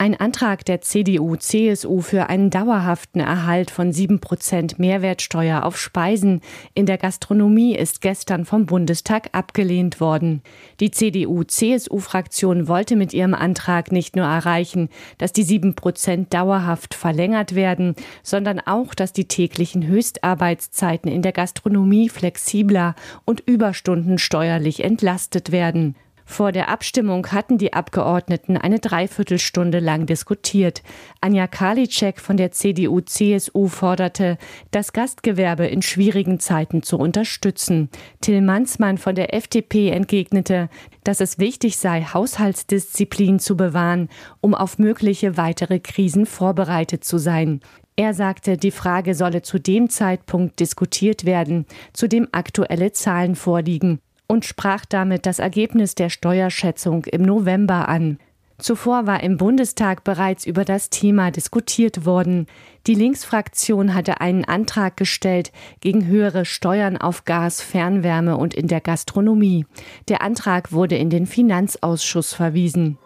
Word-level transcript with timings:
Ein 0.00 0.18
Antrag 0.18 0.64
der 0.64 0.80
CDU-CSU 0.80 2.00
für 2.00 2.30
einen 2.30 2.48
dauerhaften 2.48 3.20
Erhalt 3.20 3.70
von 3.70 3.92
sieben 3.92 4.18
Prozent 4.18 4.78
Mehrwertsteuer 4.78 5.62
auf 5.62 5.76
Speisen 5.76 6.40
in 6.72 6.86
der 6.86 6.96
Gastronomie 6.96 7.76
ist 7.76 8.00
gestern 8.00 8.46
vom 8.46 8.64
Bundestag 8.64 9.28
abgelehnt 9.32 10.00
worden. 10.00 10.40
Die 10.80 10.90
CDU-CSU-Fraktion 10.90 12.66
wollte 12.66 12.96
mit 12.96 13.12
ihrem 13.12 13.34
Antrag 13.34 13.92
nicht 13.92 14.16
nur 14.16 14.24
erreichen, 14.24 14.88
dass 15.18 15.34
die 15.34 15.42
sieben 15.42 15.74
Prozent 15.74 16.32
dauerhaft 16.32 16.94
verlängert 16.94 17.54
werden, 17.54 17.94
sondern 18.22 18.58
auch, 18.58 18.94
dass 18.94 19.12
die 19.12 19.28
täglichen 19.28 19.86
Höchstarbeitszeiten 19.86 21.12
in 21.12 21.20
der 21.20 21.32
Gastronomie 21.32 22.08
flexibler 22.08 22.94
und 23.26 23.40
Überstunden 23.40 24.16
steuerlich 24.16 24.82
entlastet 24.82 25.52
werden. 25.52 25.94
Vor 26.30 26.52
der 26.52 26.68
Abstimmung 26.68 27.26
hatten 27.32 27.58
die 27.58 27.72
Abgeordneten 27.72 28.56
eine 28.56 28.78
Dreiviertelstunde 28.78 29.80
lang 29.80 30.06
diskutiert. 30.06 30.84
Anja 31.20 31.48
Karliczek 31.48 32.20
von 32.20 32.36
der 32.36 32.52
CDU-CSU 32.52 33.66
forderte, 33.66 34.38
das 34.70 34.92
Gastgewerbe 34.92 35.66
in 35.66 35.82
schwierigen 35.82 36.38
Zeiten 36.38 36.84
zu 36.84 36.98
unterstützen. 36.98 37.90
Till 38.20 38.42
Mansmann 38.42 38.96
von 38.96 39.16
der 39.16 39.34
FDP 39.34 39.90
entgegnete, 39.90 40.68
dass 41.02 41.20
es 41.20 41.40
wichtig 41.40 41.78
sei, 41.78 42.02
Haushaltsdisziplin 42.02 43.40
zu 43.40 43.56
bewahren, 43.56 44.08
um 44.40 44.54
auf 44.54 44.78
mögliche 44.78 45.36
weitere 45.36 45.80
Krisen 45.80 46.26
vorbereitet 46.26 47.02
zu 47.02 47.18
sein. 47.18 47.60
Er 47.96 48.14
sagte, 48.14 48.56
die 48.56 48.70
Frage 48.70 49.16
solle 49.16 49.42
zu 49.42 49.58
dem 49.58 49.90
Zeitpunkt 49.90 50.60
diskutiert 50.60 51.24
werden, 51.24 51.66
zu 51.92 52.06
dem 52.06 52.28
aktuelle 52.30 52.92
Zahlen 52.92 53.34
vorliegen 53.34 54.00
und 54.30 54.44
sprach 54.44 54.84
damit 54.84 55.26
das 55.26 55.40
Ergebnis 55.40 55.96
der 55.96 56.08
Steuerschätzung 56.08 57.04
im 57.06 57.22
November 57.22 57.88
an. 57.88 58.20
Zuvor 58.58 59.08
war 59.08 59.24
im 59.24 59.38
Bundestag 59.38 60.04
bereits 60.04 60.46
über 60.46 60.64
das 60.64 60.88
Thema 60.88 61.32
diskutiert 61.32 62.06
worden. 62.06 62.46
Die 62.86 62.94
Linksfraktion 62.94 63.92
hatte 63.92 64.20
einen 64.20 64.44
Antrag 64.44 64.96
gestellt 64.96 65.50
gegen 65.80 66.06
höhere 66.06 66.44
Steuern 66.44 66.96
auf 66.96 67.24
Gas, 67.24 67.60
Fernwärme 67.60 68.36
und 68.36 68.54
in 68.54 68.68
der 68.68 68.80
Gastronomie. 68.80 69.66
Der 70.08 70.22
Antrag 70.22 70.70
wurde 70.70 70.96
in 70.96 71.10
den 71.10 71.26
Finanzausschuss 71.26 72.32
verwiesen. 72.32 72.98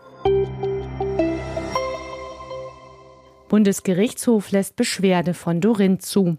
Bundesgerichtshof 3.48 4.50
lässt 4.50 4.76
Beschwerde 4.76 5.32
von 5.32 5.62
Dorin 5.62 6.00
zu. 6.00 6.36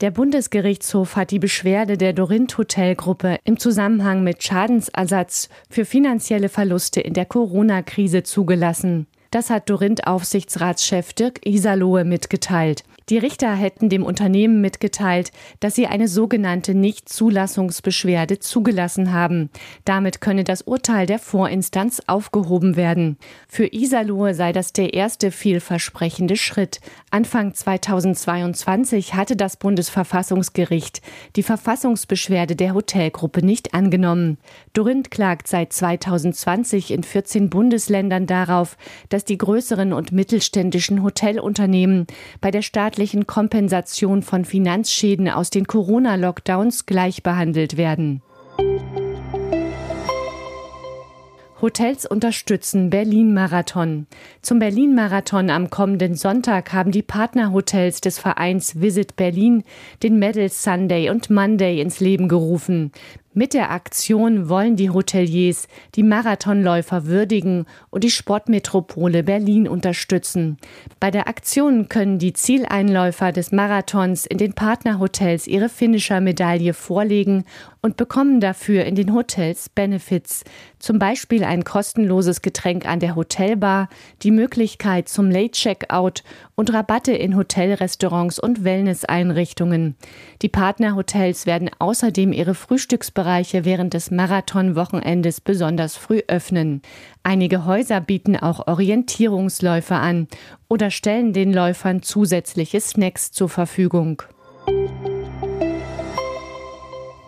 Der 0.00 0.10
Bundesgerichtshof 0.10 1.14
hat 1.14 1.30
die 1.30 1.38
Beschwerde 1.38 1.96
der 1.96 2.12
Dorint 2.12 2.58
Hotelgruppe 2.58 3.38
im 3.44 3.60
Zusammenhang 3.60 4.24
mit 4.24 4.42
Schadensersatz 4.42 5.48
für 5.70 5.84
finanzielle 5.84 6.48
Verluste 6.48 7.00
in 7.00 7.14
der 7.14 7.26
Corona-Krise 7.26 8.24
zugelassen. 8.24 9.06
Das 9.30 9.50
hat 9.50 9.70
Dorint-Aufsichtsratschef 9.70 11.12
Dirk 11.12 11.46
Isalohe 11.46 12.04
mitgeteilt. 12.04 12.82
Die 13.10 13.18
Richter 13.18 13.54
hätten 13.54 13.90
dem 13.90 14.02
Unternehmen 14.02 14.62
mitgeteilt, 14.62 15.30
dass 15.60 15.74
sie 15.74 15.86
eine 15.86 16.08
sogenannte 16.08 16.74
Nichtzulassungsbeschwerde 16.74 18.38
zugelassen 18.38 19.12
haben. 19.12 19.50
Damit 19.84 20.22
könne 20.22 20.42
das 20.42 20.62
Urteil 20.62 21.06
der 21.06 21.18
Vorinstanz 21.18 22.00
aufgehoben 22.06 22.76
werden. 22.76 23.18
Für 23.46 23.66
Iserlohe 23.70 24.32
sei 24.32 24.52
das 24.52 24.72
der 24.72 24.94
erste 24.94 25.30
vielversprechende 25.30 26.36
Schritt. 26.36 26.80
Anfang 27.10 27.52
2022 27.52 29.12
hatte 29.12 29.36
das 29.36 29.58
Bundesverfassungsgericht 29.58 31.02
die 31.36 31.42
Verfassungsbeschwerde 31.42 32.56
der 32.56 32.72
Hotelgruppe 32.72 33.44
nicht 33.44 33.74
angenommen. 33.74 34.38
Dorint 34.72 35.10
klagt 35.10 35.46
seit 35.46 35.74
2020 35.74 36.90
in 36.90 37.02
14 37.02 37.50
Bundesländern 37.50 38.26
darauf, 38.26 38.78
dass 39.10 39.26
die 39.26 39.36
größeren 39.36 39.92
und 39.92 40.12
mittelständischen 40.12 41.02
Hotelunternehmen 41.02 42.06
bei 42.40 42.50
der 42.50 42.62
Staat 42.62 42.93
staatlichen 42.94 43.26
Kompensation 43.26 44.22
von 44.22 44.44
Finanzschäden 44.44 45.28
aus 45.28 45.50
den 45.50 45.66
Corona-Lockdowns 45.66 46.86
gleich 46.86 47.24
behandelt 47.24 47.76
werden. 47.76 48.22
Hotels 51.60 52.06
unterstützen 52.06 52.90
Berlin-Marathon. 52.90 54.06
Zum 54.42 54.60
Berlin-Marathon 54.60 55.50
am 55.50 55.70
kommenden 55.70 56.14
Sonntag 56.14 56.72
haben 56.72 56.92
die 56.92 57.02
Partnerhotels 57.02 58.00
des 58.00 58.20
Vereins 58.20 58.80
Visit 58.80 59.16
Berlin 59.16 59.64
den 60.04 60.20
Medal 60.20 60.48
Sunday 60.48 61.10
und 61.10 61.30
Monday 61.30 61.80
ins 61.80 61.98
Leben 61.98 62.28
gerufen. 62.28 62.92
Mit 63.36 63.52
der 63.52 63.72
Aktion 63.72 64.48
wollen 64.48 64.76
die 64.76 64.90
Hoteliers 64.90 65.66
die 65.96 66.04
Marathonläufer 66.04 67.06
würdigen 67.06 67.66
und 67.90 68.04
die 68.04 68.10
Sportmetropole 68.10 69.24
Berlin 69.24 69.66
unterstützen. 69.66 70.56
Bei 71.00 71.10
der 71.10 71.26
Aktion 71.26 71.88
können 71.88 72.20
die 72.20 72.32
Zieleinläufer 72.32 73.32
des 73.32 73.50
Marathons 73.50 74.24
in 74.24 74.38
den 74.38 74.52
Partnerhotels 74.52 75.48
ihre 75.48 75.68
Finisher-Medaille 75.68 76.74
vorlegen 76.74 77.42
und 77.82 77.96
bekommen 77.96 78.38
dafür 78.38 78.84
in 78.84 78.94
den 78.94 79.12
Hotels 79.12 79.68
Benefits, 79.68 80.44
zum 80.78 81.00
Beispiel 81.00 81.42
ein 81.42 81.64
kostenloses 81.64 82.40
Getränk 82.40 82.86
an 82.86 83.00
der 83.00 83.16
Hotelbar, 83.16 83.88
die 84.22 84.30
Möglichkeit 84.30 85.08
zum 85.08 85.28
Late-Checkout 85.28 86.22
und 86.54 86.72
Rabatte 86.72 87.12
in 87.12 87.36
Hotelrestaurants 87.36 88.38
und 88.38 88.62
Wellnesseinrichtungen. 88.62 89.96
Die 90.40 90.48
Partnerhotels 90.48 91.46
werden 91.46 91.68
außerdem 91.78 92.32
ihre 92.32 92.54
Frühstücksbereiche 92.54 93.23
Bereiche 93.24 93.64
während 93.64 93.94
des 93.94 94.10
Marathonwochenendes 94.10 95.40
besonders 95.40 95.96
früh 95.96 96.20
öffnen. 96.28 96.82
Einige 97.22 97.64
Häuser 97.64 98.02
bieten 98.02 98.36
auch 98.36 98.66
Orientierungsläufe 98.66 99.94
an 99.94 100.28
oder 100.68 100.90
stellen 100.90 101.32
den 101.32 101.50
Läufern 101.50 102.02
zusätzliche 102.02 102.82
Snacks 102.82 103.32
zur 103.32 103.48
Verfügung. 103.48 104.22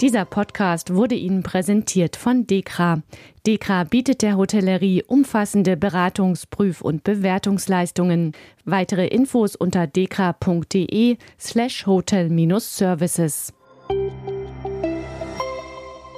Dieser 0.03 0.27
Podcast 0.27 0.93
wurde 0.93 1.15
Ihnen 1.15 1.43
präsentiert 1.43 2.17
von 2.17 2.47
Dekra. 2.47 3.01
Dekra 3.47 3.85
bietet 3.85 4.21
der 4.21 4.37
Hotellerie 4.37 5.03
umfassende 5.03 5.77
Beratungs-, 5.77 6.45
Prüf- 6.45 6.83
und 6.83 7.05
Bewertungsleistungen. 7.05 8.33
Weitere 8.67 9.07
Infos 9.07 9.57
unter 9.57 9.87
dekra.de 9.87 11.17
slash 11.41 11.87
hotel-services. 11.87 13.56